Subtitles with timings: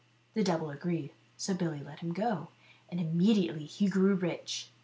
[0.33, 2.47] The devil agreed, so Billy let him go;
[2.89, 4.71] and imme diately he grew rich.